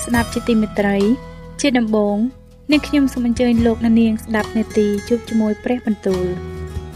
[0.00, 0.96] អស់លោកអ្នកស្ដាប់ជាទីមេត្រី
[1.60, 2.16] ជាដំបូង
[2.70, 6.24] នាងខ្ញុំសូមអញ្ជើញលោកអ្នកនាងស្ដាប់នេតិជួបជាមួយព្រះបន្ទូល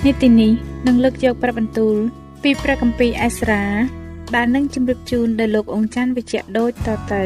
[0.06, 0.52] នេតិនេះ
[0.86, 1.96] នឹងលើកយកព្រះបន្ទូល
[2.42, 3.62] ពីព្រះគម្ពីរអេស្រា
[4.34, 7.22] ដែលនឹងជម្រាបជូនដល់លោកអង្ចាន់វិជ្ជៈដូចតទៅ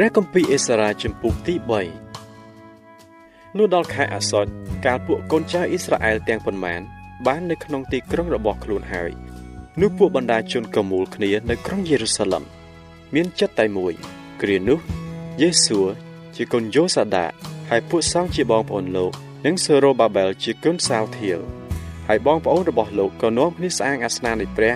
[0.00, 1.54] ព្រះគម្ពីរអេសារ៉ាចំពុកទី
[2.36, 4.50] 3នោះដល់ខែអាសត់
[4.86, 6.80] កាលពួកកូនចៅអ៊ីស្រាអែលទាំងប៉ុន្មាន
[7.26, 9.10] បាននៅក្នុងទីក្រុងរបស់ខ្លួនហើយ
[9.80, 12.44] នោះពួកបណ្ដាជនកមូលគ្នានៅក្រុងយេរូសាឡិម
[13.14, 13.92] មានចិត្តតែមួយ
[14.42, 14.78] គ្រានោះ
[15.40, 15.80] យេស៊ូ
[16.36, 17.26] ជាកូនយូសាដា
[17.70, 19.12] ហើយពួកសង្ឃជាបងប្អូនលោក
[19.46, 21.40] និងសេរ៉ូបាបែលជាកូនសាលធៀល
[22.08, 24.74] ហើយបងប្អូនរបស់លោកក៏នាំគ្នាស្អាងអាសនៈនៃព្រះ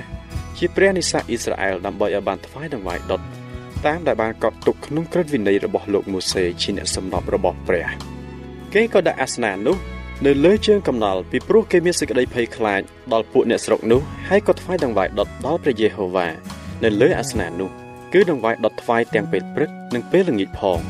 [0.59, 3.23] ជាព្រះនិស្ស័យអ៊ីស្រាអែលដើម្បីឲ្យបានថ្វាយដង្វាយដុត
[3.87, 7.89] តាមដែលបានកត់ទុកក្នុងក្រឹតវិន័យរបស់លោកម៉ូសេជាអ្នកសម្របរបស់ព្រះ
[8.75, 9.77] គេក៏ដាក់អាសនៈនោះ
[10.27, 12.81] នៅលើជើងកំណល់ពីព្រោះគេមានសេចក្តីភ័យខ្លាច
[13.13, 16.29] ដល់ពួកអ្នកស្រុកនោះហើយក៏ថ្វាយដង្វាយដុតដល់ព្រះយេហូវ៉ា
[16.85, 17.71] នៅលើអាសនៈនោះ
[18.13, 20.81] គឺដង្វាយដុតថ្វាយទាំងពេលព្រឹកនិងពេលល្ងាចផង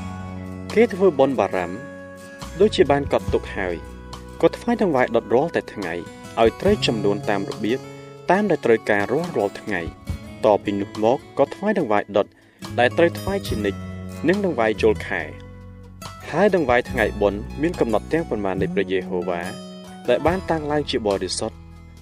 [0.75, 1.77] គេធ្វើបុណ្យបារម្ភ
[2.61, 3.75] ដូចជាបានកត់ទុកហើយ
[4.41, 5.95] ក៏ថ្វាយដង្វាយដុតរាល់តែថ្ងៃ
[6.41, 7.79] ឲ្យត្រូវចំនួនតាមរបៀប
[8.31, 9.81] តាមដែលត្រូវការរាល់រាល់ថ្ងៃ
[10.45, 12.27] តពីនោះមកក៏ថ្វាយដង្វាយដុត
[12.79, 13.79] ដែលត្រូវថ្វាយជានិច្ច
[14.29, 15.23] និងដង្វាយចូលខែ
[16.31, 19.41] ហើយដង្វាយថ្ងៃបុណ្យមានកំណត់ទាំងប៉ុន្មាននៃព្រះយេហូវ៉ា
[20.09, 21.57] ដែលបានតាំងឡើងជាបរិសុទ្ធ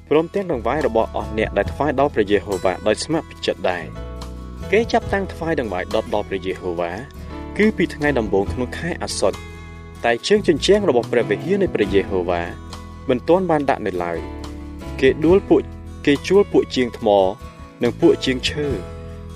[0.09, 3.85] ព្រមទាំងដង្វាយរបស់អស់អ្នកដែលថ្វាយដល់ព្រះយេហូវ៉ាដោយស្ម័គ្រចិត្តដែរ
[4.73, 6.93] គេចាប់តាំងថ្វាយដង្វាយដុតដល់ព្រះយេហូវ៉ា
[7.59, 9.39] គឺពីថ្ងៃដំបូងក្នុងខែអាសត់
[10.05, 12.43] តែជើងជញ្ជាំងរបស់ព្រះវិហារនៃព្រះយេហូវ៉ា
[13.09, 14.19] មិនទាន់បានដាក់នៅឡើយ
[15.01, 15.63] គេដួលពួក
[16.07, 17.09] គេជួលពួកជាងថ្ម
[17.83, 18.67] និងពួកជាងឈើ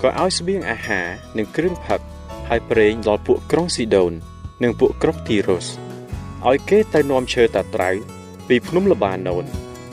[0.04, 1.06] ក៏ឲ្យស្បៀងអាហារ
[1.38, 2.00] និងគ្រឿងផឹក
[2.48, 4.12] ហើយប្រេងដល់ពួកក្រុងស៊ីដូន
[4.62, 5.66] និងពួកក្រុងទីរុស
[6.48, 7.90] ឲ្យគេទៅនាំឈើតាត្រៅ
[8.48, 9.44] ពីភ្នំលបាណូន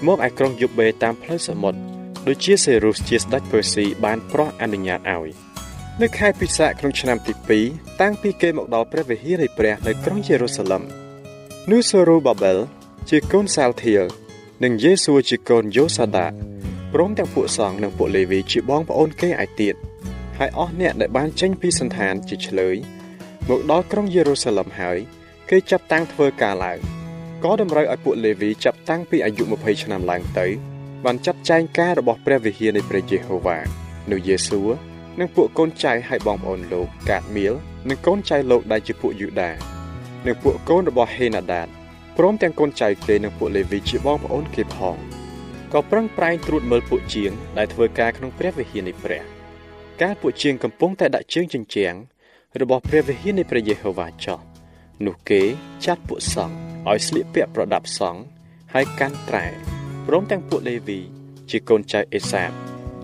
[0.06, 1.80] មកឯក្រុងយូបេតាមផ្លូវសមុទ្រ
[2.28, 5.30] ដូចជាសេរុសជាស្ដេចពឺស៊ីបានប្រោះអនុញ្ញាតឲ្យ
[6.02, 7.34] នៅខែពិសាខក្នុងឆ្នាំទី
[7.66, 10.84] 2តាំងពីគេមកដល់ព្រះវិហារនៃព្រះនៅក្រុងយេរូសាឡឹម
[11.72, 12.58] នោះសូរូបាបែល
[13.10, 14.04] ជាកូនសាលធៀល
[14.64, 16.28] និងយេស៊ូជាកូនយូសាដា
[16.94, 19.76] ព្រមទាំងពួកសង្ឃនិងពួកលេវីជាបងប្អូនគេឯទៀត
[20.44, 22.76] ហើយអស់អ្នកដែលបានចេញពីសន្តានជាឆ្លើយ
[23.50, 24.98] មកដល់ក្រុងយេរូសាឡឹមហើយ
[25.50, 26.80] គេចាប់តាំងធ្វើការឡើង
[27.44, 30.48] ក៏តម្រូវឲ្យពួកលេវីចាប់តាំងពីអាយុ20ឆ្នាំឡើងទៅ
[31.06, 33.60] បានចាត់ចែងការរបស់ព្រះវិហារនៃព្រះយេហូវ៉ា
[34.12, 34.62] នោះយេស៊ូ
[35.20, 37.54] និងពួកកូនចៅហើយបងប្អូនលោកកាតមៀល
[37.90, 39.52] និងកូនចៅលោកដែលជាពួកយូដា
[40.28, 41.68] និងពួកកូនរបស់ហេណាដាត
[42.18, 44.98] ព្រមទាំងកូនចៅគេនិងពួកលេវីជាបងប្អូនគេផង
[45.74, 49.24] ក៏ប្រឹងប្រែងត្រួតមើលពួកជាងដែលធ្វើការក្នុងព្រះវិហារនៃព្រះ
[50.02, 51.96] កាលពួកជាងកំពុងតែដាក់ជើងជញ្ជាំង
[52.62, 54.40] របស់ព្រះវិហារនៃព្រះយេហូវ៉ាចោះ
[55.06, 55.42] នោះគេ
[55.86, 56.56] ចាត់ពួកសង្ឃ
[56.90, 58.22] ឲ្យស្លៀកពាក់ប្រដាប់សង្ឃ
[58.74, 59.46] ហើយកាន់ត្រែ
[60.08, 61.00] ព្រមទាំងពួកលេវី
[61.50, 62.52] ជាកូនចៅអេសាប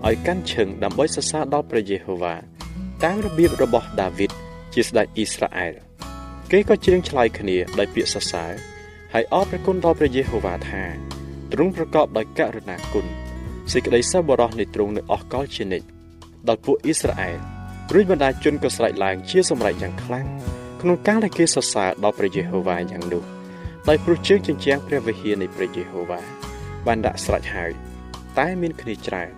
[0.06, 2.34] ឲ្យកាន់ឈឹងដើម្បីសរសើរដល់ព្រះយេហូវ៉ា
[3.04, 4.30] តាមរបៀបរបស់ដាវីត
[4.74, 5.74] ជាស្ដេចអ៊ីស្រាអែល
[6.50, 8.52] គេក៏ច្រៀងឆ្លើយគ្នាដោយពាក្យសរសើរ
[9.12, 10.82] ហើយអរព្រះគុណដល់ព្រះយេហូវ៉ាថា
[11.52, 13.06] ទ្រង់ប្រកបដោយករុណាគុណ
[13.72, 15.97] សេចក្តីសប្បុរសនៃទ្រង់នៅអស់កលជានិច្ច
[16.48, 17.38] ដល់ពួកអ៊ីស្រាអែល
[17.94, 20.26] រួចបណ្ដាជនក៏ស្រែកឡើងជាសម្រេចយ៉ាងខ្លាំង
[20.80, 23.22] ក្នុងការដែលគេសរសើរដល់ព្រះយេហូវ៉ាយ៉ាងនោះ
[23.88, 26.20] ដោយព្រោះជើងជញ្ជាំងព្រះវិហារនៃព្រះយេហូវ៉ា
[26.86, 27.72] បានដាក់ស្រេចហើយ
[28.38, 29.30] តែមានគ្នាច្រើន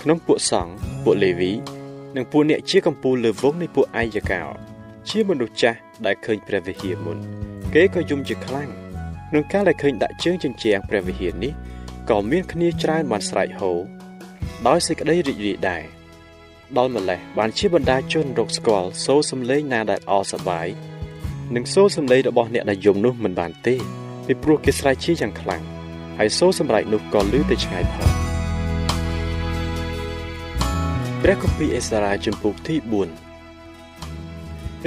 [0.00, 0.72] ក្នុងពួកសង្ឃ
[1.04, 1.52] ពួកលេវី
[2.16, 4.42] និងពួកអ្នកជាកម្ពូលលើវងនៃពួកអាយកោ
[5.08, 7.18] ជាមនុស្សចាស់ដែលឃើញព្រះវិហារមុន
[7.74, 8.68] គេក៏យំជាខ្លាំង
[9.28, 11.52] ក្នុងការដែលឃើញដាក់ជើងជញ្ជាំងព្រះវិហារនេះ
[12.10, 13.72] ក៏មានគ្នាច្រើនបានស្រែកហូ
[14.66, 15.84] ដោយសេចក្តីរីករាយដែរ
[16.78, 20.68] ដល់ម្លេះបានជាបណ្ដាជនរកស្គាល់សូរសំឡេងណាដែលអសប្បាយ
[21.54, 23.74] និងសូរសំឡេងរបស់អ្នកដែលយំនោះមិនបានទេ
[24.26, 25.62] ពីព្រោះគេស្រែកជាយ៉ាងខ្លាំង
[26.18, 28.10] ហើយសូរសម្រែកនោះក៏លឺទៅឆ្ងាយផង
[31.22, 32.88] ព្រះគម្ពីរអេសារ៉ាជំពូកទី4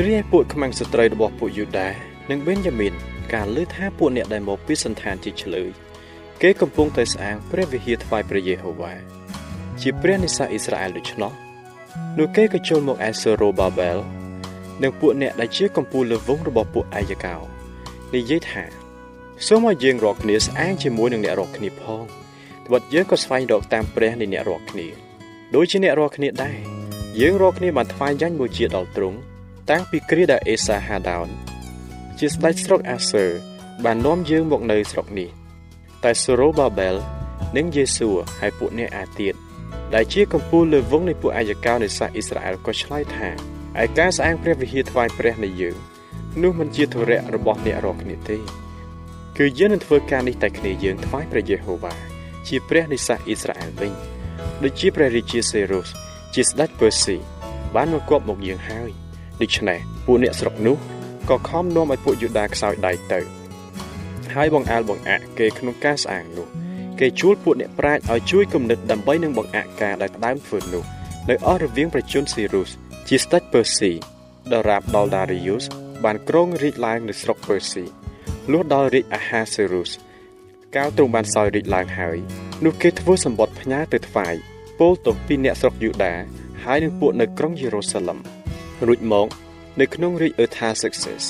[0.06, 1.90] រាយពួកខ្មាំងសត្រូវរបស់ពួកយូដា
[2.30, 2.94] និងបេនយ៉ាមីន
[3.34, 5.70] ការលើថាពួកអ្នកដែលមកពីសន្តានជាឆ្លើយ
[6.42, 8.94] គេកំពុងតែស្អាងព្រះវិហារថ្វាយព្រះយេហូវ៉ា
[9.82, 11.45] ជាព្រះនិស្សិតអ៊ីស្រាអែលដូច្នោះ
[12.18, 13.98] នោះគេក៏ចូលមកអេសរ៉ូបាបែល
[14.84, 17.36] និងពួកអ្នកដែលជាកំពូលលើវងរបស់ពួកអាយកោ
[18.16, 18.64] និយាយថា
[19.48, 22.04] សូមឲ្យយើងរកគ្នាស្អាងជាមួយនឹងអ្នករកគ្នាផង
[22.66, 24.88] ត្បិតយើងក៏ស្វែងរកតាមព្រះនៃអ្នករកគ្នា
[25.56, 26.58] ដូចជាអ្នករកគ្នាដែរ
[27.20, 29.18] យើងរកគ្នាបានថ្វាយយ៉ាញ់មួយជាដល់ទ្រង់
[29.70, 31.28] តាំងពីគ្រាដែលអេសាហាដោន
[32.20, 33.26] ជាស្ដេចស្រុកអាសឺ
[33.84, 35.30] បាននាំយើងមកនៅស្រុកនេះ
[36.04, 36.96] តែសូរ៉ូបាបែល
[37.58, 38.10] និងយេស៊ូ
[38.40, 39.34] ហើយពួកអ្នកអាទៀត
[39.96, 43.30] ដែលជាកម្ពូលលើវងនៃពួកអាយកោនៃសាសអ៊ីស្រាអែលក៏ឆ្លើយថា
[43.84, 45.76] ឯការស្អាងព្រះវិហារថ្វាយព្រះនៃយើង
[46.44, 48.38] នោះមិនជាធរៈរបស់អ្នករកគ្នាទេ
[49.38, 51.94] គឺយើងនឹងធ្វើការនេះតែគ្នាយើងថ្វាយព្រះយេហូវ៉ា
[52.48, 53.92] ជាព្រះនៃសាសអ៊ីស្រាអែលវិញ
[54.64, 55.90] ដូចជាព្រះរាជាសេរុស
[56.34, 57.18] ជាស្ដេចពើស៊ី
[57.76, 58.90] បានមកគប់មកយើងហើយ
[59.42, 60.78] ដូច្នេះពួកអ្នកស្រុកនោះ
[61.30, 63.20] ក៏ខំនាំឲ្យពួកយូដាខ្សោយដៃទៅ
[64.34, 66.65] ហើយបង្អាលបង្អាក់គេក្នុងការស្អាងនោះ
[67.00, 70.84] គេជួលពួកអ្នកប្រាជ្ញឲ្យជួយគំនិតដើម្បីនឹងបង្អាក់ការដែលដើមធ្វើនោះ
[71.30, 72.70] នៅអស់រវាងប្រជជនសេរុស
[73.08, 73.92] ជាស្ដេចពើស៊ី
[74.54, 75.66] ដរាបដល់ដារីយ៉ូស
[76.04, 77.84] បានគ្រងរាជឡើងនៅស្រុកពើស៊ី
[78.52, 79.92] លុះដល់រាជអាហាសេរុស
[80.76, 82.18] កាលទ្រង់បានសោយរាជឡើងហើយ
[82.66, 84.36] នោះគេធ្វើសម្បត្តិផ្ញើទៅថ្វាយ
[84.80, 86.14] ពោលទៅពីអ្នកស្រុកយូដា
[86.64, 88.20] ហើយនឹងពួកនៅក្រុងយេរូសាឡឹម
[88.88, 89.28] រួចមក
[89.80, 91.24] នៅក្នុងរាជអឺថាសិកសេស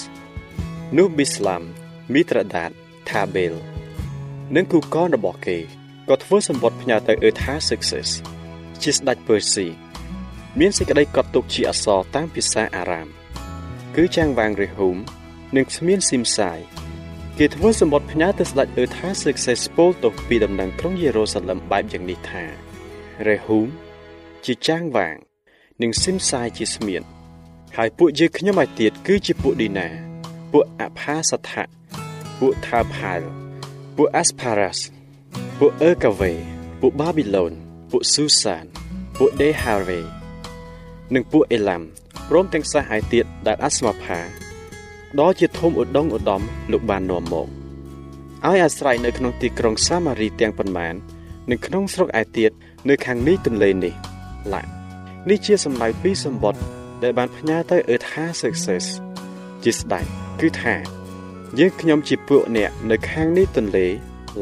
[0.97, 1.63] នោះប៊ីស្លាម
[2.13, 2.71] មីត្រាដាត
[3.09, 3.74] ថាបេល
[4.53, 5.57] និងគូកនរបស់គេ
[6.09, 8.09] ក៏ធ្វើសម្បត្តិផ្ញើទៅអឺថាសិកសេស
[8.81, 9.67] ជាស្ដេចពើស៊ី
[10.59, 13.07] មានសេចក្តីកត់ទុកជាអក្សរតាមភាសាអារ៉ាម
[13.95, 14.97] គឺចាងវាងរេហូម
[15.55, 16.59] និងស្មៀនស៊ីមសាយ
[17.37, 22.43] គេធ្វើសម្បត្តិផ្ញើទៅស្ដេចអឺថាសឹកសេសពលទៅពីដំណឹងក្រុងយេរូសាឡឹមបែបយ៉ាងនេះថា
[23.27, 23.67] រេហូម
[24.45, 25.15] ជាចាងវាង
[25.81, 27.03] និងស៊ីមសាយជាស្មៀន
[27.77, 29.87] ហើយពួកយើងខ្ញុំឲ្យទៀតគឺជាពួកឌីណា
[30.51, 31.65] ពួកអផាសថៈ
[32.39, 33.44] ពួកថាផាល់
[33.97, 34.79] ពួកអាស្ផារ៉ាស
[35.59, 36.31] ពួកអឺកាវេ
[36.81, 37.51] ពួកបាប៊ីឡូន
[37.91, 38.65] ពួកស៊ូសាន
[39.17, 39.99] ពួកដេហាវេ
[41.13, 41.81] និងពួកអេឡាំ
[42.29, 44.19] ព្រមទាំងសាសឯទៀតដែលអាស្មាផា
[45.19, 50.95] ដ៏ជាធំឧត្តមឧត្តមលោកបាននាំមកឲ្យអាស្រ័យនៅក្នុងទីក្រុងសាម៉ារីទាំងប៉ុន្មាន
[51.49, 52.51] និងក្នុងស្រុកឯទៀត
[52.89, 53.93] នៅខាងនេះទន្លេនេះ
[54.53, 54.61] ឡា
[55.29, 56.61] នេះជាសម្ដៅពីសម្បត្តិ
[57.03, 58.85] ដែលបានផ្ញើទៅអឺថាសឹកសេស
[59.63, 60.05] ជាស្ដេច
[60.41, 60.75] គឺថា
[61.59, 63.87] យើងខ្ញុំជាពួកអ្នកនៅខាងនេះទន្លេ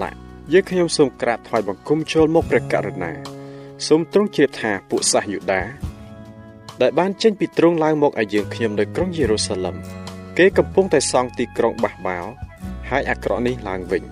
[0.02, 0.12] ឡា
[0.54, 3.12] យើងខ្ញុំសូមក្រាបថ្វាយបង្គំចូលមកព្រះករុណា
[3.88, 5.62] សូមទ្រង់ជ្រាបថាពួកសាសយូដា
[6.82, 9.76] ដែលបានចេញពីទ្រង់ឡើងមកឲ្យយើងខ្ញុំនៅក្រុងយេរូសាឡឹម
[10.38, 12.20] គេកំពុងតែសង់ទីក្រុងបះបោ
[12.90, 14.04] ហើយអាក្រក់នេះឡើងវិញ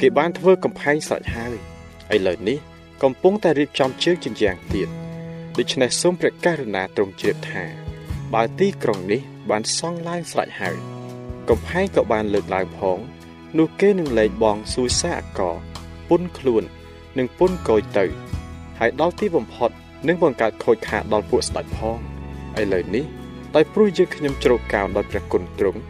[0.00, 1.54] គេបានធ្វើកំផែងស្រេចហើយ
[2.14, 2.58] ឥឡូវនេះ
[3.02, 4.88] កំពុងតែរៀបចំជើងជញ្ជាំងទៀត
[5.58, 7.64] ដូច្នេះសូមព្រះករុណាទ្រង់ជ្រាបថា
[8.34, 10.99] បើទីក្រុងនេះបានសង់ឡើងស្រេចហើយ
[11.48, 12.98] កំផែងក៏បានលើកឡើងផង
[13.58, 15.40] នោះគេនឹងលែងបងសួយសាអក
[16.08, 16.62] ពុនខ្លួន
[17.18, 18.04] និងពុនកយទៅ
[18.78, 19.70] ហើយដល់ទីបំផុត
[20.08, 21.98] នឹងបង្កើតខូចខាតដល់ពួកស្ដេចផង
[22.60, 23.04] ឥឡូវនេះ
[23.54, 25.80] ដោយព្រោះយើងខ្ញុំជ្រកកោនដោយព្រះគុណទ្រង់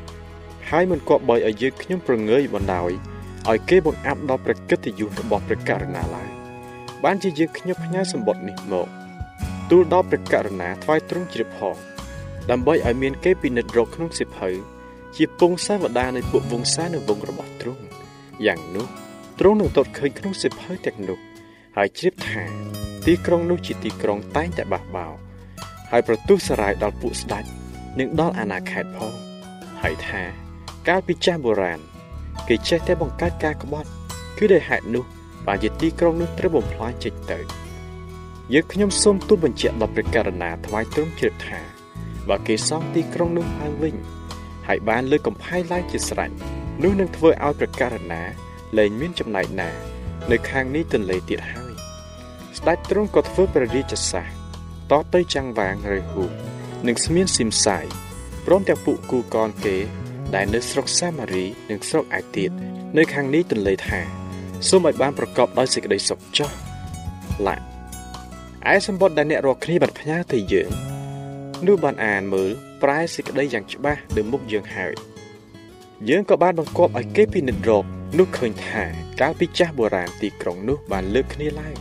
[0.70, 2.90] ហើយមិនគប្បីឲ្យយើងខ្ញុំប្រងើយបណ្ដោយ
[3.48, 6.30] ឲ្យគេបង្អាប់ដល់ព្រះកិត្តិយសរបស់ព្រះករុណាឡើយ
[7.04, 8.88] បានជាយើងខ្ញុំផ្ញើសម្បត្តិនេះមក
[9.70, 11.76] ទូលដល់ព្រះករុណាថ្វាយទ្រង់ជ្រាបផង
[12.50, 14.48] ដើម្បីឲ្យមានគេពិនិត្យរកក្នុងសិភៅ
[15.16, 17.84] ជាពងសាវតានៃពួកវង្សានៅវងរបស់ទ្រង់
[18.46, 18.86] យ៉ាងនោះ
[19.38, 21.18] ទ្រង់នឹងតតឃើញក្នុងសិភៅទាំងនោះ
[21.76, 22.42] ហើយជ្រាបថា
[23.06, 25.12] ទីក្រុងនោះជាទីក្រុងតែងតែបះបោរ
[25.90, 27.44] ហើយប្រទុះសរាយដល់ពួកស្ដេច
[27.98, 29.12] និងដល់អាណាខេត្តផង
[29.82, 30.22] ហើយថា
[30.88, 31.80] កាលពីចាស់បុរាណ
[32.48, 33.88] គេចេះតែបង្កើតការក្បត់
[34.38, 35.04] គឺដោយហេតុនោះ
[35.46, 37.38] បានជាទីក្រុងនោះត្រូវបំផ្លាញចេញទៅ
[38.52, 41.60] យើងខ្ញុំសូមទូលបញ្ជាក់ដល់ព្រះករុណាថ្វាយទ្រង់ជ្រាបថា
[42.28, 43.94] បើគេសង់ទីក្រុងនោះឡើងវិញ
[44.68, 46.30] ហើយបានលើកកំផែងឡើងជាស្រេច
[46.82, 48.22] នោះនឹងធ្វើឲ្យព្រះករុណា
[48.78, 49.70] លែងមានចំណែកណា
[50.30, 51.72] នៅខាងនេះទន្លេទៀតហើយ
[52.58, 54.34] ស្ដេចទ្រង់ក៏ធ្វើព្រះរាជសាសន៍
[54.90, 56.24] តទៅចាំងវាងឬហ៊ូ
[56.86, 57.86] និងស្មៀនស៊ីមសាយ
[58.46, 59.76] ព្រមទាំងពួកគូកនគេ
[60.34, 62.50] ដែលនៅស្រុកសាម៉ារីនិងស្រុកឯទៀត
[62.96, 64.00] នៅខាងនេះទន្លេថា
[64.68, 66.50] សូមឲ្យបានប្រកបដោយសេចក្តីសុខចុះ
[67.46, 67.56] ឡា
[68.72, 70.70] ឯសម្បត្តិដែលអ្នករាល់គ្នាបានផ្ញើទៅយើង
[71.66, 72.50] នោះបានអានមើល
[72.82, 74.94] ប្រែសេចក្តីយ៉ាងច្បាស់លើមុខយើងហើយ
[76.08, 77.84] យើងក៏បានបង្គាប់ឲ្យគេពិនិត្យរក
[78.18, 78.84] នោះឃើញថា
[79.20, 81.74] កាលពីចាស់បុរាណទីក្រុងនោះបានលើកគ្នាឡើង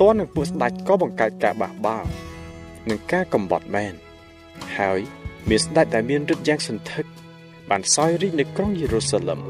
[0.00, 2.04] តននឹងពួកស្ដេចក៏បង្កើតការបះបោរ
[2.88, 3.94] និងការកំបត់មែន
[4.76, 5.00] ហើយ
[5.48, 7.04] មានស្ដេចដែលមានឫទ្ធិយ៉ាងសន្ធឹក
[7.70, 9.40] បានសោយរាជនៅក្រុងយេរូសាឡឹម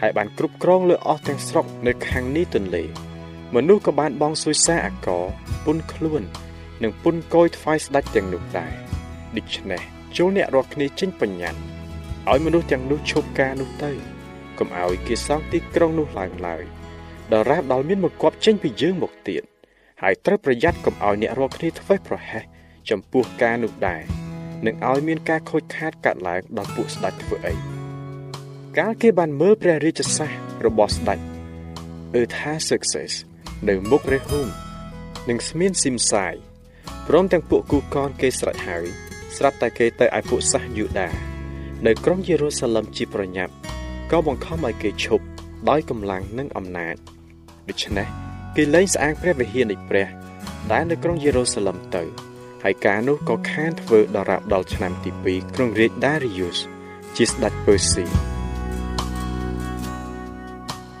[0.00, 2.84] ហើយបានគ្រប់គ្រងលើអស់ទាំងស្រុកនៅខាងនេះទន្លេ
[3.54, 5.08] មនុស្សក៏បានបងសួយសារអក
[5.64, 6.22] ពុនខ្លួន
[6.82, 8.72] និងពុនកយថ្វាយស្ដេចទាំងនោះដែរ
[9.36, 11.60] ដូច្នេះ ចូលអ្នករាល់គ្នាចេញបញ្ញត្តិ
[12.30, 13.92] ឲ្យមនុស្សទាំងនោះឈប់ការនោះទៅ
[14.58, 16.62] កុំឲ្យគេសង់ទីក្រុងនោះឡើងឡើយ
[17.32, 19.42] ដរាបដល់មានមកគប់ចេញពីយើងមកទៀត
[20.02, 22.44] ហើយត្រូវប្រយ័ត្នកុំឲ្យអ្នករាល់គ្នាធ្វេសប្រហែស
[22.90, 24.02] ចំពោះការនោះដែរ
[24.66, 27.54] នឹងឲ្យមានការខូចខាតកាត់ឡើងដល់ពួកស្ដេចធ្វើអី
[28.78, 30.30] កាលគេបានមើលព្រះរាជសាស
[30.66, 31.18] របស់ស្ដេច
[32.16, 33.12] អឺថា success
[33.68, 34.48] នៅមុខរេហូម
[35.28, 36.34] និងស្មានស៊ីមសាយ
[37.08, 38.86] ព្រមទាំងពួកគូកនគេស្រេចហើយ
[39.38, 41.08] ស្រាប់តែគេទៅឲ្យពួកសាសយូដា
[41.86, 43.52] នៅក្រុងយេរូសាឡឹមជាប្រញាប់
[44.10, 45.24] ក៏បង្ខំឲ្យគេឈប់
[45.68, 46.96] ដោយកម្លាំងនិងអំណាច
[47.68, 48.08] ដូច្នេះ
[48.56, 50.08] គេលែងស្អាងព្រះវិហារនៃព្រះ
[50.72, 52.02] ដែលនៅក្រុងយេរូសាឡឹមទៅ
[52.64, 56.58] ហើយការនោះក៏ខានធ្វើដល់រាប់ដល់ឆ្នាំទី2ក្នុងរាជ Darius
[57.16, 58.04] ជាស្ដេចពឺស៊ី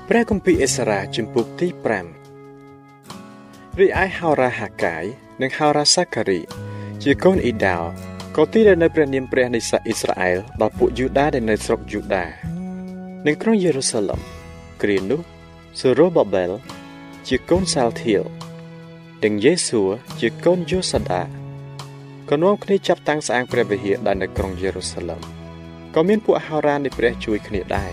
[0.08, 1.68] ព្រះគម្ពីរអេសារ៉ាជំពូកទី
[2.54, 5.04] 5រីឯហោរាហាកាយ
[5.42, 6.40] និងហោរាសាការី
[7.02, 7.84] ជាកូនអ៊ីដាល
[8.40, 12.24] ក៏ទីដែលនៅព្រះនាមព្រះនៃសាសអ៊ីស្រាអែលដល់ពួកយូដាដែលនៅស្រុកយូដា
[13.26, 14.20] និងក្រុងយេរូសាឡឹម
[14.82, 15.20] គ្រានោះ
[15.80, 16.50] សូរ៉ូបាបែល
[17.28, 18.22] ជាកូនសាល់ធៀល
[19.24, 19.82] និងយេស៊ូ
[20.20, 21.22] ជាកូនយូសាដា
[22.30, 25.20] ក៏នាំគ្នាចាប់តាំងស្អាងព្រះវិហារដែលនៅក្រុងយេរូសាឡឹម
[25.94, 27.92] ក៏មានពួកហោរានៃព្រះជួយគ្នាដែរ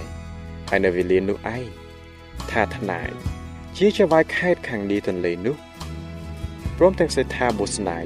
[0.70, 1.68] ហើយនៅវេលានោះឯង
[2.52, 3.10] ថាថ្នាយ
[3.78, 5.56] ជាចៅវាយខេតខាងនេះទន្លេនោះ
[6.78, 8.00] ព្រមទាំងសេដ្ឋាបូស្នា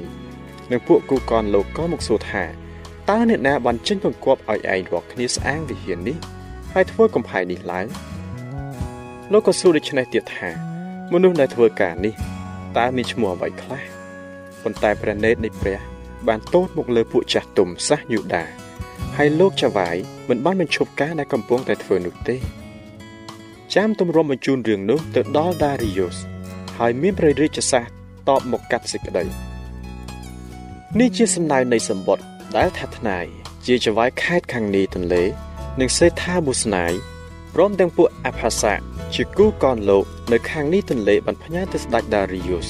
[0.70, 2.44] និងពួកគូកនលោកក៏មកសួរថា
[3.10, 6.16] តើអ្នកណាបានចេញបង្គាប់ឲ្យឯងរកគ្នាស្អាងវិហារនេះ
[6.72, 7.86] ហើយធ្វើកំផែងនេះឡើង
[9.32, 10.50] លោកក៏សួរដូច្នេះទៀតថា
[11.12, 12.14] មនុស្សដែលធ្វើការនេះ
[12.76, 13.82] តើមានឈ្មោះអ្វីខ្លះ
[14.62, 15.78] ប៉ុន្តែព្រះនេតនៃព្រះ
[16.28, 18.44] បានទោសមកលើពួកចាស់ទុំសាសយូដា
[19.16, 19.96] ហើយលោកចៅវាយ
[20.28, 22.36] មិនបានបញ្ឈប់ការដែលកំពុងតែធ្វើនោះទេ
[23.74, 26.16] ចាំទម្រាំបញ្ជូនរឿងនោះទៅដល់ដារីយ៉ូស
[26.78, 27.84] ហើយមានព្រះរាជសាស
[28.28, 29.49] តបមកកាត់សេចក្តី
[30.98, 32.24] នេះជាសំណើនៃសម្បត្តិ
[32.56, 33.24] ដែលថាថ្នាយ
[33.66, 35.24] ជាចៅវាយខេតខាងនេះទន្លេ
[35.80, 36.92] និងសេថាប៊ូស្នាយ
[37.54, 38.72] ព្រមទាំងពួកអផាសា
[39.14, 42.68] ជាគូកនលោកនៅខាងនេះទន្លេបានផ្ញើទៅស្ដេចដារីយ៉ូស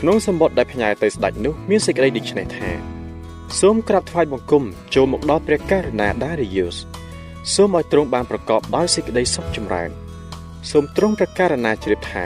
[0.00, 2.70] ក្នុងសម្បត្តិដែលផ្ញើទៅស្ដេចនោះមានសេចក្តីដូចនេះថា
[3.60, 6.76] សូមក្រាបថ្វាយបង្គំចូលមកដល់ព្រះករុណាដារីយ៉ូស
[7.54, 9.90] សូមឲ្យទ្រង់បានប្រកបដោយសេចក្តីសុខចម្រើន
[10.70, 12.24] សូមទ្រង់ព្រះករុណាជ្រាបថា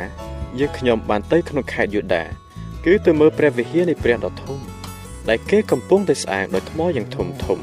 [0.59, 2.25] យើងខ្ញុំបានទៅក្នុងខេត្តយូដា
[2.85, 4.76] គឺទៅមើលព្រះវិហារនៃព្រះដ៏ធំ
[5.29, 7.59] ដែលគេកំពុងតែស្អាងដោយថ្មយ៉ាងធំធំ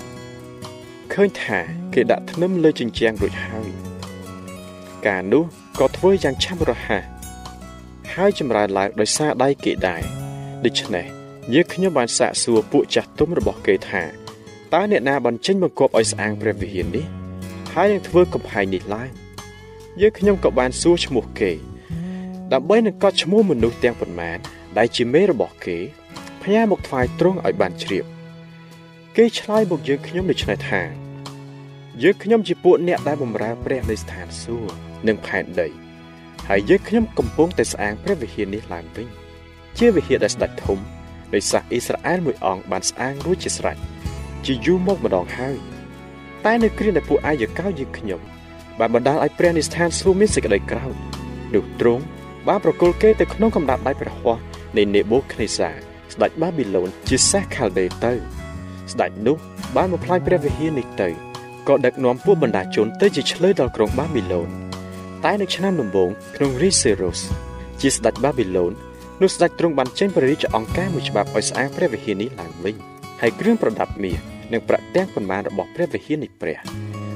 [1.13, 1.59] ឃើញថា
[1.93, 3.69] គេដាក់ធ្នឹមលើជញ្ជាំងរួចហើយ
[5.07, 5.43] ការនោះ
[5.79, 7.03] ក៏ធ្វើយ៉ាងឆាប់រហ័ស
[8.13, 10.01] ហើយចម្រើនឡើងដោយសារដៃគេដែរ
[10.65, 11.05] ដូច្នេះ
[11.53, 14.03] យើងខ្ញុំបានសាកសួរពួកចាស់ទុំរបស់គេថា
[14.73, 17.05] តើអ្នកណាបានចេញបង្គាប់ឲ្យស្អាងព្រះវិហារនេះ
[17.73, 19.09] ហើយនឹងធ្វើកំផែងនេះឡើង
[20.01, 21.51] យើងខ្ញុំក៏បានសួរឈ្មោះគេ
[22.53, 24.37] ដើម្បីនឹងកត់ឈ្មោះមនុស្សទាំងប៉ុន្មាន
[24.77, 25.77] ដែលជាមេរបស់គេ
[26.43, 28.05] ផ្ញើមកថ្វាយទ្រង់ឲ្យបានជ្រាប
[29.15, 30.81] គេឆ្លើយមកយើងខ្ញុំដូច្នេះថា
[32.03, 34.75] យើងខ្ញុំជាពួកអ្នកដែលបម្រើព្រះនៃស្ថានសួគ៌
[35.07, 35.67] និងផែនដី
[36.47, 39.07] ហើយយើងខ្ញុំកំពុងតែស្អាងព្រះវិហារនេះឡើងវិញ
[39.77, 40.79] ជាវិហារដែលស្ដេចធំ
[41.33, 43.77] នៃសាសអ៊ីស្រាអែលមួយអង្គបានស្អាងរួចជាស្រេច
[44.45, 45.57] ជាយូរមកម្ដងហើយ
[46.45, 48.21] តែនៅគ្រាដែលពួកអាយកោយើងខ្ញុំ
[48.79, 50.95] បានបណ្ដាលឲ្យព្រះនិស្ថានសួគ៌មានសេចក្តីក្រោធ
[51.53, 52.03] នោះទ្រង់
[52.47, 54.39] បានប្រគល់គេទៅក្នុងកំដាប់ដៃព្រះហស្ថ
[54.77, 58.13] នៃនេបូខនេសា ស្ដេចបាប៊ីឡូនជាសាសខាល់ដេទៅ
[58.91, 59.37] ស្ដេចនោះ
[59.75, 61.09] បានបំផ្លាញព្រះវិហារនេះទៅ
[61.67, 64.49] ក៏ដឹកនាំពួកបណ្ដាជនទៅជាឆ្លើយដល់ក្រុងបាប៊ីឡូន
[65.25, 67.21] តែនៅឆ្នាំដំបូងក្នុងរីសេរ៉ូស
[67.81, 68.71] ជាស្ដេចបាប៊ីឡូន
[69.21, 72.75] នោះស្ដេចទ្រង់បានចេញព្រះរាជអង្គការមួយច្បាប់ឲ្យស្អាងព្រះវិហារនេះឡើងវិញ
[73.21, 74.17] ហើយគ្រឿងប្រដាប់មាស
[74.53, 76.57] និងប្រាក់ទាំងប៉ុន្មានរបស់ព្រះវិហារនៃព្រះ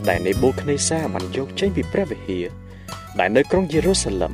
[0.10, 2.46] ដែលនេបូខនេសាបានយកចេញពីព្រះវិហារ
[3.20, 4.34] ដែលនៅក្រុងយេរូសាឡឹម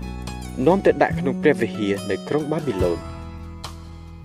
[0.67, 3.12] នាំទៅដាក់ក្នុងព្រះវិហារនៅក្រុងបាប៊ីឡូន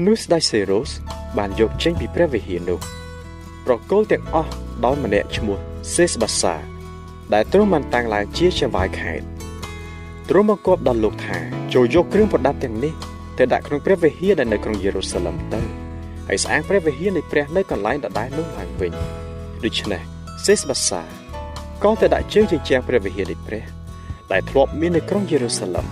[0.07, 0.91] នោះស្ដេចសេរ៉ូស
[1.39, 2.79] បានយកចេញពីព្រះវិហារនោះ
[3.67, 4.53] ប្រគល់ទាំងអស់
[4.85, 5.59] ដោយម្នាក់ឈ្មោះ
[5.95, 6.55] សេសបាសា
[7.35, 9.27] ដែលទ្រង់បានតាំងឡើងជាចៅហ្វាយខេត្ត
[10.29, 11.39] ទ្រង់បង្គាប់ដល់លោកថា
[11.75, 12.93] ចូលយកគ្រឿងប្រដាប់ទាំងនេះ
[13.39, 15.61] ទៅដាក់ក្នុងព្រះវិហារដែលនៅក្រុងយេរូសាឡឹមទៅ
[16.29, 18.93] ហើយស្អាងព្រះវិហារនៃព្រះនៅកន្លែងដដែលនោះឡើងវិញ
[19.65, 20.03] ដូច្នេះ
[20.47, 21.03] សេសបាសា
[21.85, 23.65] ក៏ទៅដាក់ជើងជញ្ជាំងព្រះវិហារនៃព្រះ
[24.33, 25.87] ដែលធ្លាប់មាននៅក្រុងយេរូសាឡឹម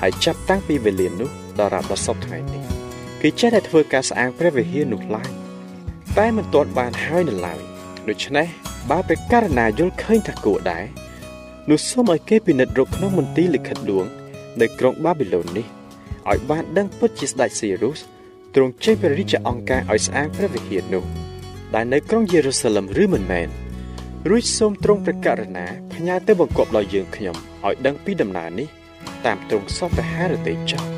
[0.00, 2.77] ហើយចាប់តាំងពីវេលានោះដល់រាប់ដល់សពថ្ងៃនេះ
[3.22, 5.30] គេចេះតែធ្វើការស្អាងព្រះវិហារនោះឡើយ
[6.18, 7.60] តែមិនទាន់បានហើយនៅឡើយ
[8.08, 8.46] ដូច្នេះ
[8.90, 10.84] បើព្រះករណាយល់ឃើញថាគួរដែរ
[11.70, 14.06] នោះសូមឲ្យគេពិនិត្យរកក្នុងមន្ទីរលិខិតលួង
[14.60, 15.66] នៅក្រុងបាប៊ីឡូននេះ
[16.30, 17.98] ឲ្យបានដឹងពិតជាស្ដេចសេរុស
[18.54, 21.04] ទ្រង់ចេញព្រះរាជអង្គការឲ្យស្អាងព្រះវិហារនោះ
[21.74, 23.48] ដែលនៅក្រុងយេរូសាឡឹមឬមិនមែន
[24.28, 28.68] រួចសូមទ្រង់ព្រះករណាផ្ញើទៅបង្គាប់ដល់យើងខ្ញុំឲ្យដឹងពីដំណើរនេះ
[29.26, 30.97] តាមទ្រង់សពព្រះハរតីចោះ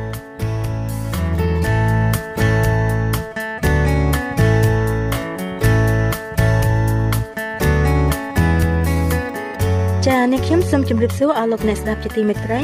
[10.51, 12.61] ខ្ញុំសូមជម្រាបសួរអស់លោកអ្នកស្ដាប់ជាទីមេត្រី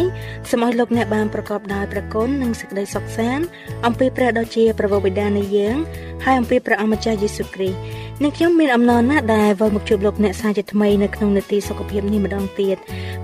[0.49, 3.45] សូមឲ្យលោកអ្នកបានប្រកបដោយព្រះគុណនិងសេចក្តីសុខសាន្ត
[3.85, 5.77] អំពីព្រះដ៏ជាព្រះវរបិតានៃយើង
[6.23, 7.77] ហើយអំពីព្រះអម្ចាស់យេស៊ូវគ្រីស្ទ
[8.21, 12.77] អ្នកខ្ញុំមានអំណរណាស់ដែលវិលមកជួបលោកអ្នកសាជាថ្មីនៅក្នុងនេតិសុខភាពនេះម្ដងទៀត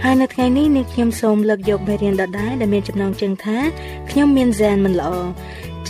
[0.03, 3.57] ហើយនៅថ្ងៃនេះអ្នកខ្ញុំសូមលើកយកមេរៀនដដែលដែលមានចំណងជើងថា
[4.11, 5.11] ខ្ញុំមានហ្សែនមិនល្អ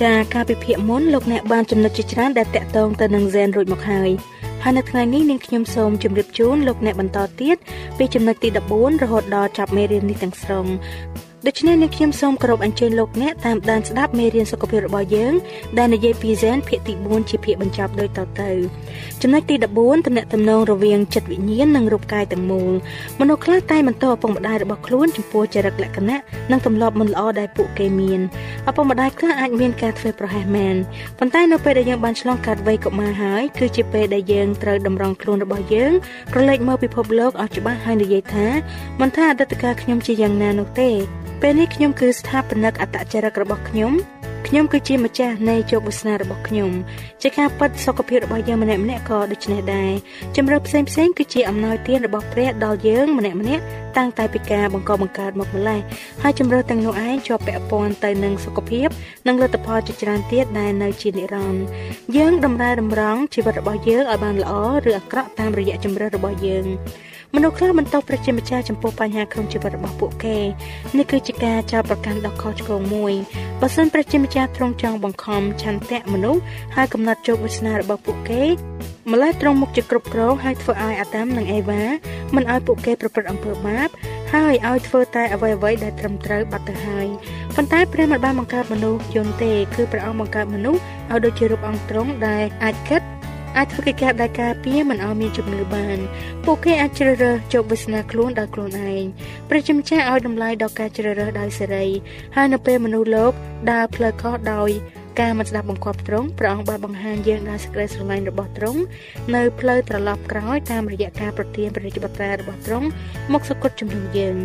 [0.01, 4.11] ចាការពិភាក្សាមុនលោកអ្នកបានចំណុចជាច្រើនដែលតាក់ទងទៅនឹងហ្សែនរួចមកហើយ
[4.65, 7.57] ហើយនៅថ្ងៃនេះនាងខ្ញុំសូមជម្រាបជូនលោកអ្នកបន្តទៀត
[7.97, 10.65] ពីចំណុចទី14រហូតដល់ចប់មេរៀននេះទាំងស្រុង
[11.47, 15.33] ដូច្នេះនាងខ្ញុំសូមគោរពអញ្ជើញលោកអ្នកតាមដានស្ដាប់មេរៀនសុខភាពរបស់យើង
[15.77, 18.51] ដែលនិយាយពី Zen ភាគទី4ជាភាគបញ្ចប់ដូចតទៅ
[19.21, 22.71] ចំណុចទី14តំណែងតំណងរវាងចិត្តវិញ្ញាណនិងរូបកាយទាំងមូល
[23.19, 26.19] មនុស្សខ្លះតែបន្តឪពុកម្ដាយរបស់ខ្លួនចំពោះចរិតលក្ខណៈ
[26.51, 28.19] និងទម្លាប់មិនល្អដែលពួកគេមាន
[28.69, 30.75] ឪពុកម្ដាយខ្លះអាចមានការធ្វើប្រហែសមែន
[31.19, 35.91] ប៉ុន្តែនៅពេលដែលយើងបានឆ្លងកាត់វ័យកុមារហើយគឺជាពេលដែលយើងត្រូវតម្រង់ខ្លួនរបស់យើង
[36.33, 38.47] ក្រឡេកមើលពិភពលោកឲ្យច្បាស់ហើយនិយាយថា
[39.01, 40.91] មិនថាអតីតកាលខ្ញុំជាយ៉ាងណានោះទេ
[41.45, 43.91] ពេលនេះខ្ញុំគឺស្ថាបនិកអត្តចរិតរបស់ខ្ញុំ
[44.47, 46.71] ខ្ញុំគឺជាម្ចាស់នៃជោគវាសនារបស់ខ្ញុំ
[47.21, 49.91] ជាការប៉ັດសុខភាពរបស់យើងម្នាក់ម្នាក់ក៏ដូចនេះដែរ
[50.35, 53.63] ជំរឿផ្សេងផ្សេងគឺជាអំណោយទានរបស់ព្រះដល់យើងម្នាក់ម្នាក់
[53.97, 55.79] តាំងតែពីការបង្កបង្កើតមកម្លេះ
[56.21, 58.87] ហើយជំរឿទាំងនោះឯងជាប់ពាក់ព័ន្ធទៅនឹងសុខភាព
[59.27, 61.65] និងលទ្ធផលជាច្រើនទៀតដែលនៅជានិរន្តរ៍
[62.17, 64.53] យើងតម្រែតម្រង់ជីវិតរបស់យើងឲ្យបានល្អ
[64.89, 66.67] ឬអាក្រក់តាមរយៈជំរឿរបស់យើង
[67.37, 70.37] មនុស្សខ្លះបន្តព្រះជាម្ចាស់ចំពោះបញ្ហាក្នុងជីវិតរបស់ពួកគេ
[70.97, 73.13] នេះគឺជាការចោទប្រកាន់ដ៏ខុសឆ្គងមួយ
[73.61, 76.41] បើសិនព្រះជាម្ចាស់ទ្រង់ចង់បង្ខំឆន្ទៈមនុស្ស
[76.75, 78.43] ហើយកំណត់ជោគវាសនារបស់ពួកគេ
[79.11, 81.83] ម្ល៉េះទ្រង់មុខជាគ្រប់គ្រងហើយធ្វើឲ្យអាដាមនិងអេវ៉ា
[82.35, 83.89] មិនឲ្យពួកគេប្រព្រឹត្តអំពើបាប
[84.33, 87.07] ហើយឲ្យធ្វើតែអ្វីអ្វីដែលត្រឹមត្រូវបាត់ទៅហើយ
[87.55, 93.01] ប៉ុន្តែព្រះមិនបានបង្កើតមនុស្សយន្តទេគឺព្រះអង្គបង្កើតមនុស្សឲ្យដូចជារូបអង្គទ្រង់ដែលអាចគិត
[93.57, 95.97] អាចធ្វើកិច្ចការដែលការពារមិនឲ្យមានជំងឺបាន
[96.45, 99.03] ពួកគេអាចជ្រើសរើសជោគវាសនាខ្លួនដោយខ្លួនឯង
[99.49, 101.85] ព្រះជាម្ចាស់ឲ្យតម្លៃដល់ការជ្រើសរើសដោយសេរី
[102.35, 103.31] ហើយនៅពេលមនុស្សលោក
[103.71, 104.69] ដើរផ្លូវខុសដោយ
[105.21, 108.81] ការមិនស្ដាប់បង្គាប់ទ្រង់ព្រះអង្គបានបង្ហាញយើងដល់សេចក្តីស្រឡាញ់របស់ទ្រង់
[109.35, 112.87] នៅផ្លូវត្រឡប់ក្រោយតាមរយៈការប្រទានព្រះរាជបត្រារបស់ទ្រង់
[113.33, 114.37] មកសគត់ជំនុំយើង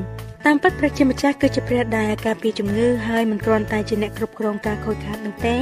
[0.46, 5.56] តាមពិតព្រះជាម្ចាស់គឺជាព្រះដែលការពារជំងឺហើយមិនគ្រាន់តែជាអ្នកគ្រប់គ្រងការខូចខាតនោះទេ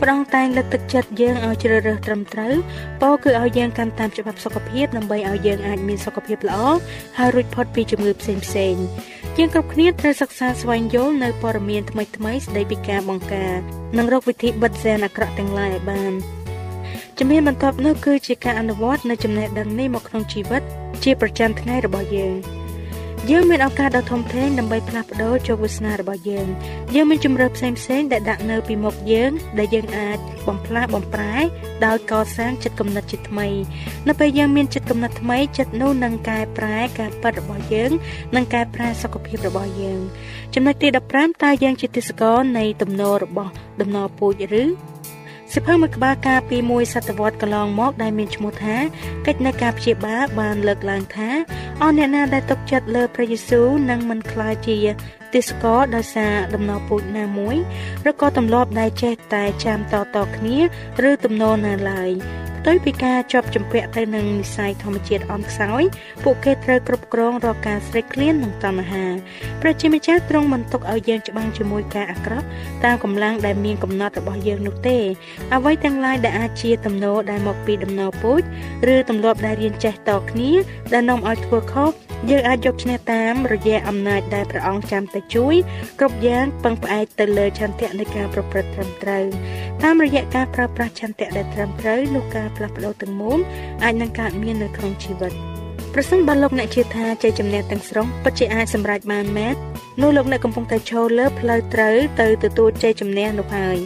[0.00, 2.54] ព្រះអង្គតែងលើកទឹកចិត្តយើងឲ្យជ្រើសរើសត្រឹមត្រូវ
[3.02, 6.58] ពោគឺឲ្យយើងកាន់តាមច្បាប់សុខភាពដើម្បីឲ្យយើងអាចមានសុខភាពល្អ
[7.18, 8.74] ហើយរួចផុតពីជំងឺផ្សេងផ្សេង
[9.38, 13.54] យើងគ្រប់គ្នាត្រូវសិក្សាស្វែងយល់នៅព័ត៌មានថ្មីថ្មីស្ដីពីការបង្ការ
[13.98, 16.12] និងរកវិធីបិទសែនអាក្រក់ទាំងឡាយឲ្យបាន
[17.18, 20.62] ជំនាញបន្ទាប់នោះគឺជាការអនុវត្តនៅចំណេះដឹងនេះមកក្នុងជីវិត
[21.04, 22.36] ជាប្រចាំថ្ងៃរបស់យើង
[23.30, 26.48] យើងមានឱកាសដ៏ធំធេងដើម្បីផ្លាស់ប្ដូរជោគវាសនារបស់យើង
[26.94, 31.36] យើងមានជំរឿផ្សេងផ្សេងដែលដាក់នៅពីមុខយើងដែលយើងអាចបំផ្លាស់បំប្រែ
[31.86, 33.48] ដោយកសាងចិត្តគំនិតជាថ្មី
[34.08, 37.90] នៅពេលយើងមានចិត្តគំនិតថ្មីចិត្តនោះនឹងកែប្រែការពិតរបស់យើង
[38.36, 40.00] និងកែប្រែសុខភាពរបស់យើង
[40.54, 43.50] ចំណុចទី15តើយើងជាទេសកលនៃទំនោររបស់
[43.80, 44.64] ដំណរពូជឬ
[45.54, 48.76] សិភៅមួយក្បាលកាលពីមួយសតវត្សកន្លងមកដែលមានឈ្មោះថា
[49.26, 51.30] កិច្ចនៃការព្យាបាលបានលើកឡើងថា
[51.82, 54.78] អស់អ្នកណាដែលទុកចិត្តលើព្រះយេស៊ូវនឹងមិនខ្លាចជា
[55.34, 57.56] ទេសកលដោយសារដំណរពូជណាមួយ
[58.10, 60.56] ឬក៏ទម្លាប់ដែលចេះតែចាំតតគ្នា
[61.08, 62.10] ឬទំនោរណាឡើយ
[62.47, 65.82] ផ្ទុយពីការជាប់ជំពាក់ទៅនឹងនិស័យធម្មជាតិអន់ខ្សោយ
[66.24, 69.04] ពួកគេត្រូវគ្រប់គ្រងរកការស្រេកឃ្លាននិងតណ្ហា
[69.60, 72.46] ព្រះជាម្ចាស់ទ្រង់មិនទុកឲ្យយើងច្បាំងជាមួយការអាក្រក់
[72.84, 74.98] តាមកម្លាំងដែលមានកំណត់របស់យើងនោះទេ
[75.54, 78.42] អ្វីទាំងឡាយដែលអាចជាទំនោរដែលមកពីដំណរពូជ
[78.94, 80.50] ឬទម្លាប់ដែលរៀនចេះតគ្នា
[80.92, 81.92] ដែលនាំឲ្យធ្វើខុស
[82.30, 85.54] យើងអាចយកឈ្នះតាមរយៈអំណាចដែលព្រះអង្គចាំតែជួយ
[85.98, 89.24] គ្រប់យ៉ាងពឹងផ្អែកទៅលើឆន្ទៈនៃការប្រព្រឹត្តត្រឹមត្រូវ
[89.82, 93.38] តាមរយៈការប្រើប្រាស់ឆន្ទៈដែលត្រឹមត្រូវនោះការផ្លាស់ប្ដូរទាំងមូល
[93.84, 95.32] អាចនឹងកើតមាននៅក្នុងជីវិត
[95.94, 99.54] ប្រសិនបើលោកអ្នកជឿថាជ័យជំនះទាំងស្រុងពិតជាអាចសម្រេចបានមែន
[100.02, 103.78] នោះលោកអ្នកកំពុងតែឈរលើផ្លូវត្រូវទៅទទួលជ័យជំនះនោះហើយ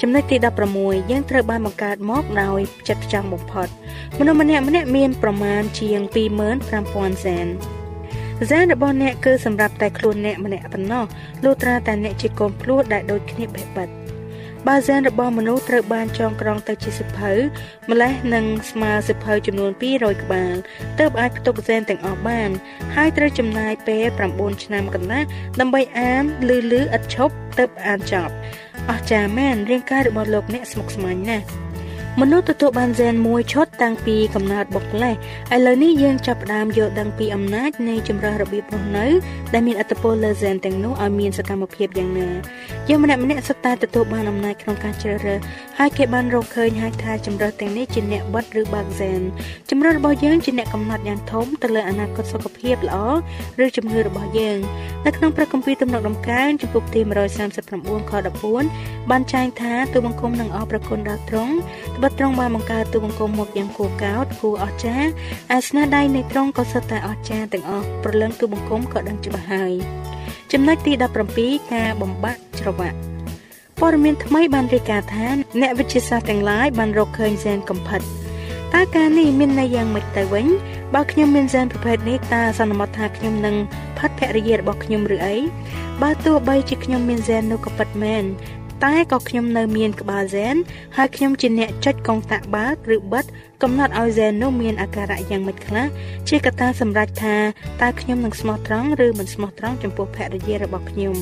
[0.00, 0.36] ចំណុចទី
[0.74, 3.68] 16យើងត្រូវបានបង្កើតមកដោយចិត្តផ្ចង់បំផុត
[4.18, 6.00] មនុស្សម្នាក់ម្នាក់មានប្រមាណជាង
[6.62, 7.46] 25000សែន
[8.50, 11.04] សែនរបស់អ្នកគឺសម្រាប់តែខ្លួនអ្នកម្នាក់ប៉ុណ្ណោះ
[11.44, 13.88] លុះត្រាតែអ្នកជាកូនភ្លោះដែលដូចគ្នាបេះបិទ
[14.68, 17.32] បើសែនរបស់មនុស្សត្រូវបានចងក្រងទៅជាសិភៅ
[17.90, 20.54] ម្លេះនឹងស្មើសិភៅចំនួន200ក្បាល
[20.98, 22.50] ទើបអាចផ្ទុកសែនទាំងអស់បាន
[22.96, 25.22] ហើយត្រូវចំណាយពេល9ឆ្នាំកន្លះ
[25.60, 28.34] ដើម្បីអានលឺលឺឥតឈប់ទើបអានចប់
[28.90, 31.46] អស្ចារ្យមែនរាងកាយរបស់លោកអ្នកស្មុគស្មាញណាស់
[32.20, 35.14] មនុស្សទទួលបានហ្សែនមួយឈុតតាំងពីកំណើតបុកម្លេះ
[35.54, 39.06] ឥឡូវនេះយើងចាប់ផ្ដើមយល់ដឹងពីអំណាចនៃចម្រើសរបៀបរស់នៅ
[39.52, 42.28] ដែលមានឥទ្ធិពលលើហ្សែនទាំងនោះឲ្យមានសកម្មភាពយ៉ាងណា
[42.88, 45.40] យើងម្នាក់ម្នាក់សុទ្ធតែទទួលបានអំណាចក្នុងការជ្រើសរើស
[45.78, 49.20] ហើយគេបានរកឃើញហើយថាចម្រើសទាំងនេះជាអ្នកបិទឬបើកហ្សែន
[49.70, 52.98] ចម្រើសរបស់យើងជាអ្នកកំណត់យ៉ាងធំទៅលើអនាគតសុខភាពល្អ
[53.64, 54.58] ឬជំងឺរបស់យើង
[55.06, 57.00] នៅក្នុងព្រះគម្ពីរទំនុកដំកើងចំពុកទី
[57.50, 58.12] 139ខ
[58.60, 61.54] 14បានចែងថាទូបង្គំនឹងអរប្រគុណដល់ទ្រង់
[61.96, 65.08] ត្បិតទ្រង់បានបង្កើតទូបង្គំមកយ៉ាងគួរកោតគួរអស្ចារ្យ
[65.56, 69.74] ឯស្នាដៃនៃទ្រង់ក៏សុទ្ធតែអស្ចារ្យទាំងអស់ប្រលឹងទូបង្គំក៏ដឹងច្បាស់ហើយ
[70.52, 70.92] ចំណុចទី
[71.32, 72.98] 17ការបំបាក់ច្រវាក់
[73.80, 75.26] ព័ត៌មានថ្មីបានរាយការណ៍ថា
[75.60, 78.00] អ្នកវិទ្យាសាស្ត្រទាំងឡាយបានរកឃើញហ្សែនកំផិត
[78.74, 80.46] តើការនេះមានន័យយ៉ាងម៉េចទៅវិញ
[80.94, 83.56] បើខ្ញុំមានហ្សែនប្រភេទនេះតើសន្មតថាខ្ញុំនឹង
[83.98, 85.36] ផាត់ភរិយារបស់ខ្ញុំឬអី
[86.02, 88.24] បើទោះបីជាខ្ញុំមានហ្សែននោះក៏ពិតមែន
[88.84, 90.56] តែក៏ខ្ញុំនៅមានក្បាលហ្សែន
[90.96, 93.24] ហើយខ្ញុំជាអ្នកចុចកុងតាក់បើកឬបិទ
[93.62, 95.86] កំណត់ឲ្យហ្សែននោះមានអាការៈយ៉ាងម៉េចខ្លះ
[96.28, 97.36] ជាកត្តាសម្រេចថា
[97.82, 101.16] តើខ្ញុំនឹងស្មោះត្រង់ឬមិនស្មោះត្រង់ចំពោះភរិយារបស់ខ្ញុំ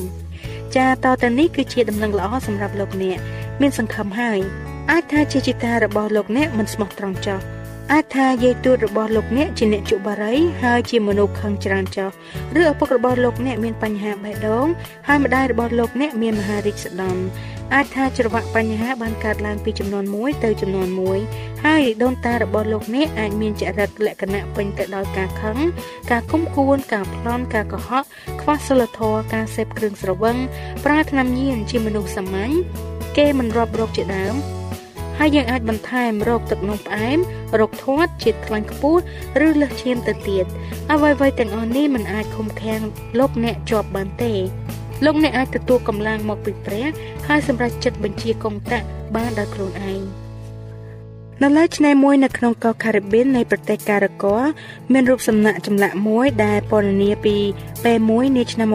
[0.75, 3.19] ចាតទៅនេះគឺជាដំណឹងល្អសម្រាប់លោកអ្នក
[3.61, 4.39] មានសង្ឃឹមហើយ
[4.91, 7.58] អាចថាជាចិត្តារបស់លោកអ្នកមិនស្មោះត្រង់ចោះ
[7.93, 12.09] អាចថាយាយទួតរបស់លោកអ្នកជាអ្នកជក់បារីហើយជាមនុស្សខឹងច្រើនចោះ
[12.57, 14.67] ឬឪពុករបស់លោកអ្នកមានបញ្ហាបេះដូង
[15.07, 17.17] ហើយម្ដាយរបស់លោកអ្នកមានមហារីកស្ដំ
[17.73, 20.87] អាចថាច្រវាក់បញ្ហាបានកើតឡើងពីចំនួន1ទៅចំនួន
[21.25, 25.57] 1ហើយដូនតារបស់លោកអ្នកអាចមានចរិតលក្ខណៈពេញទៅដោយការខឹង
[26.11, 28.03] ការគុំគួនការប្លន់ការកុហក
[28.41, 30.37] ខ្វះសិលធម៌ការសេពគ្រឿងស្រវឹង
[30.85, 32.53] ប្រើថ្នាំញៀនជាមនុស្សសាមញ្ញ
[33.17, 34.58] គេមិនរាប់រកជាដើម
[35.21, 37.17] ហើយយើងអាចបន្ថែមរោគទឹកនោមផ្អែម
[37.59, 39.01] រោគធាត់ជាតិខ្លាញ់ខ្ពស់
[39.45, 40.45] ឬលើសឈាមទៅទៀត
[40.91, 42.81] អ្វីៗទាំងអស់នេះមិនអាចឃុំឃាំង
[43.19, 44.33] លោកអ្នកជាប់បានទេ
[45.05, 46.87] លោកអ្នកអាចទទួលកម្លាំងមកពីព្រះ
[47.27, 50.01] ហើយសម្រេចចិត្តបញ្ជាកុងតាក់បានដោយខ្លួនឯង។
[51.43, 54.37] នៅលើឆ្នេរមួយនៅក្នុងកោះការ៉េបៀននៃប្រទេសការ៉ាក័
[54.93, 57.37] មានរូបសំណាកចម្លាក់មួយដែលពណ៌នាពី
[57.85, 58.67] ពេលមួយនាឆ្នាំ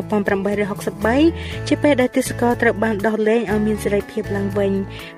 [0.80, 4.72] 1863ជាពេលដែលទេសកលត្រូវបានដោះលែងឲ្យមានសេរីភាពឡើងវិញ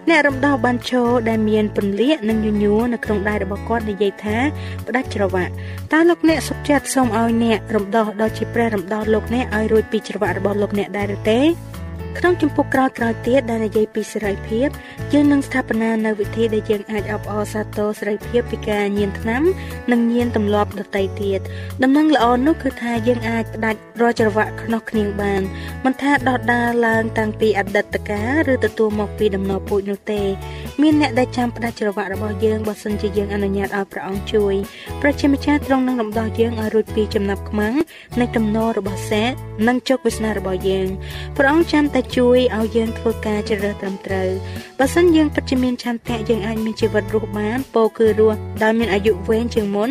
[0.09, 4.39] អ្នករំដោះបានឈរដែលមានពន្លាកនិងញញួរនៅក្នុងដៃរបស់គាត់និយាយថា
[4.87, 5.53] ផ្ដាច់ច្រវាក់
[5.93, 11.41] តើលោកអ្នកសុខចិត្តសូមឲ្យអ្នករំដោះដ៏ជាព្រះរំដោះលោកអ្នកឲ្យរួចពីច្រវាក់របស់លោកអ្នកដែរឬទេ
[12.19, 14.69] ក្នុងជំពូកក្រោយក្រោយទៀតដែលនិយាយពីសេរីភាព
[15.13, 19.43] យើងនឹងស្ថាបនានៅវិធីដែលយើងអាចអបអរសាទរសេរីភាពពីការញៀនថ្នាំ
[19.93, 21.41] និងញៀនទម្លាប់ដតីទៀត
[21.83, 25.43] ដំណឹងល្អនោះគឺថាយើងអាចផ្ដាច់រាល់ច្រវាក់ខ្នោះគ្នាបាន
[25.85, 30.23] មិនថាដោះដាលឡើងតាំងពីអតីតកាលឬទទួលមកពីដំណរពូជនោះទេ
[30.83, 34.55] មានអ្នកដែលចាំផ្ដាច់ច្រវាក់របស់យើងបើសិនជាយើងអនុញ្ញាតឲ្យព្រះអង្គជួយ
[35.01, 37.75] ព្រះជាម្ចាស់ទ្រង់នឹងរំដោះយើងឲ្យរួចពីចំណាប់ខ្មាំង
[38.21, 39.33] នៃទំនោររបស់សេត
[39.69, 40.89] និងជោគវាសនារបស់យើង
[41.37, 44.31] ព្រះអង្គចាំតែជួយឲ្យយើងធ្វើការជ្រើសរើសត្រឹមត្រូវ
[44.79, 49.91] បើសិនយើងពិតជាមានឆន្ទៈយើងអាចមានជីវិតរស់បានពោលគឺរស់ដោយមានអាយុវែងជាងមុន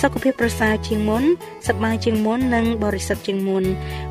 [0.00, 1.24] សុខភាពប្រសើរជាងមុន
[1.68, 3.64] សប្បាយជាងមុននិងបរិសុទ្ធជាងមុន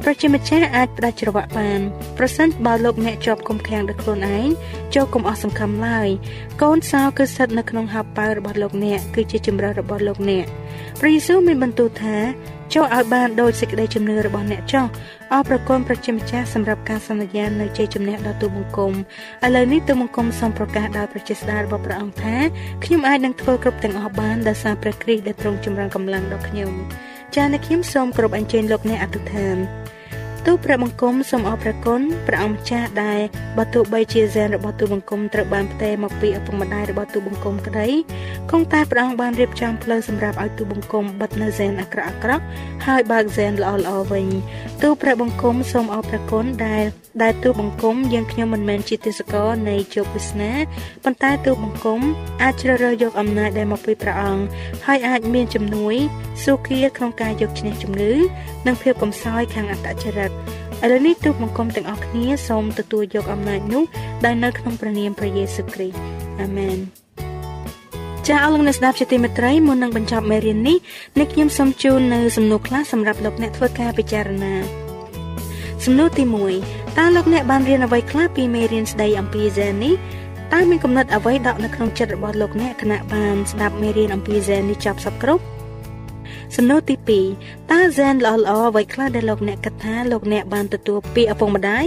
[0.04, 1.80] ព្រះជាម្ចាស់អាចផ្ដាច់ច្រវាក់បាន
[2.18, 4.48] ប្រសិនបើលោកអ្នកជាប់គុំខាំងដោយខ្លួនឯង
[4.96, 6.10] ចូលកុំអស់សង្ឃឹមឡើយ
[6.62, 10.46] កូនសោគឺស្ថិតនៅក្នុងហបប៉ៅរបស់លោកអ្នកគឺជាជំរើសរបស់លោកអ្នក
[11.00, 12.18] ព្រះយេស៊ូវមានបន្ទូលថា
[12.74, 14.86] ចូលឲ្យបានដោយសេចក្តីជំនឿរបស់អ្នកចោះ
[15.34, 22.36] អរប្រគុណប្រជាម្ចាស់សម្រាប់ការសន្យានៅជ័យជំនះដល់ទូបង្គំឥឡូវនេះទូបង្គំសូមប្រកាសដោយប្រជាស្ដាររបស់ព្រះអង្គថា
[22.84, 26.72] ខ្ញុំអាចនឹងធ្វើគ្រប់ទាំងអស់បានដោយសារព្រះគ្រីស្ទដែលទ្រង់ចម្រើនកម្លាំងដល់ខ្ញុំ
[27.36, 29.58] ចា៎អ្នកខ្ញុំសូមគោរពអញ្ជើញលោកអ្នកអធិដ្ឋាន
[30.50, 33.20] ទូព្រះបង្គំសូមអរព្រះគុណព្រះអង្គម្ចាស់ដែល
[33.58, 37.88] បើទោះបីជាហ្សែនរបស់ទូបង្គំត្រូវបានផ្ទេរមកពីឪពុកម្ដាយរបស់ទូបង្គំក្តី
[38.52, 42.44] គង់តែព្រះអង្គបានរៀបចំផ្លូវសម្រាប់ឲ្យទូបង្គំបិទនៅហ្សែនអាក្រក់អាក្រក់
[42.86, 44.28] ហើយបើកហ្សែនល្អល្អវិញ
[44.84, 46.84] ទូព្រះបង្គំសូមអរព្រះគុណដែល
[47.24, 50.52] ដែលទូបង្គំយើងខ្ញុំមិនមែនជាទេសកលនៃជោគវាសនា
[51.04, 52.00] ប៉ុន្តែទូបង្គំ
[52.42, 54.44] អាចជ្រើសរើសយកអំណាចដែលមកពីព្រះអង្គ
[54.86, 55.96] ហើយអាចមានជំនួយ
[56.44, 58.14] សុខាក្នុងការយកឈ្នះជំងឺ
[58.68, 60.32] និងភាពកំសោយខាងអត្តចរិត
[60.84, 63.84] ឥឡូវនេះទូបង្គំទាំងអស់គ្នាសូមទទួលយកអំណាចនោះ
[64.26, 65.98] ដែលនៅក្នុងព្រះនាមព្រះយេស៊ូវគ្រីស្ទ
[66.42, 66.78] អាមែន
[68.28, 70.78] ចាអរលោកអ្នកស្ដាប់ជាទីមេត្រីមុននឹងបញ្ចប់មេរៀននេះ
[71.18, 74.54] អ្នកខ្ញុំសូមជូននៅសំណួរខ្លះសម្រាប់លោកអ្នកធ្វើការពិចារណា
[75.86, 76.24] សំណួរទី
[76.62, 79.94] 1តើលោកអ្នកបានរៀនអ្វីខ្លះពីមេរៀនស្ដីអំពីហ្សែននេះ
[80.54, 85.44] តើមានគំនិតអ្វីដកនៅក្នុងចិត្តរបស់លោកអ្នកគណៈបានស្ដាប់មេរៀនអំពីហ្សែននេះចប់សពគ្រប់
[86.56, 86.96] សំណួរទី
[87.34, 91.86] 2តើហ្សែនល្អល្អអ្វីខ្លះដែលលោកអ្នកគិតថាលោកអ្នកបានទទួលពីឪពុកម្ដាយ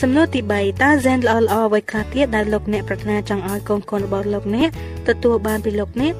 [0.00, 4.70] សំណួរទី3តើហ្សែនល្អល្អអ្វីខ្លះទៀតដែលលោកអ្នកប្រាថ្នាចង់ឲ្យកូនកូនរបស់លោកអ្នក
[5.08, 6.14] ទទួលបានពីលោកអ្នក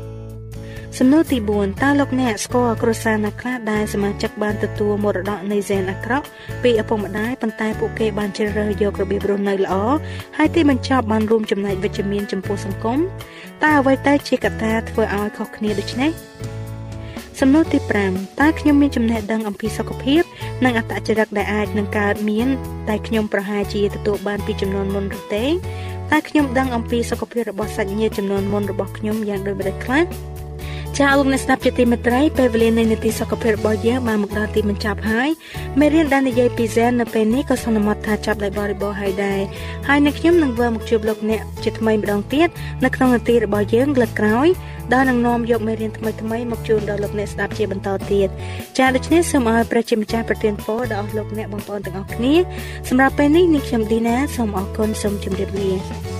[0.98, 6.26] សំណួរទី4តើលោកអ្នកស្គាល់គ្រួសារណាខ្លះដែលសមាជិកបានទទួលមរតកនៃហ្សែនអាក្រក់
[6.62, 9.74] ពីឪពុកម្ដាយប៉ុន្តែពួកគេបានជ្រើសរើសយករបៀបរស់នៅល្អ
[10.36, 12.98] ហើយទីបញ្ចប់បានរួមចំណែកវិជ្ជមានចំពោះសង្គម
[13.62, 16.10] តើអ្វីទៅជាកត្តាធ្វើឲ្យខុសគ្នាដូច្នេះ
[17.44, 17.78] សំណួរទី
[18.10, 20.22] 5តើខ្ញុំមានចំណេះដឹងអំពីសុខភាព
[20.64, 22.48] និងអត្តចរិតដែលអាចនឹងកើតមាន
[22.88, 25.44] តែខ្ញុំប្រហែលជាទទួលបានពីចំនួនមុនឬទេ
[26.10, 30.02] តើខ្ញុំដឹងអំពីសុខភាពរបស់សាច់ញាតិចំនួនមុនរបស់ខ្ញុំយ៉ាងដូចម្តេចខ្លះ
[30.98, 35.28] ចាលោកអ្នកស្ដាប់ជាទីមេត្រីពេលវេលានៃនីតិសុខភាពរបស់យើងបានមកដល់ទីបញ្ចប់ហើយ
[35.80, 39.40] មេរៀនដែលនិយាយពីហ្សែននៅពេលនេះក៏សន្មតថាចាប់ដោយបរិបូរហើយដែរ
[39.88, 42.48] ហើយនៅខ្ញុំនឹងវិលមកជួបលោកអ្នកជាថ្មីម្ដងទៀត
[42.84, 44.48] នៅក្នុងនីតិរបស់យើងលើកក្រោយ
[44.92, 48.28] ដែលនឹងនាំយកមេរៀនថ្មីថ្មីមកជូនដល់លោកអ្នកស្ដាប់ជាបន្តទៀត
[48.78, 52.34] ចាដូច្នេះសូមឲ្យព្រះជាម្ចាស់ប្រទានពរដល់អស់លោកអ្នកបងប្អូនទាំងអស់គ្នា
[52.88, 56.19] សម្រាប់ពេលនេះនាងខ្ញុំឌីណាសូមអរគុណសូមជម្រាបលា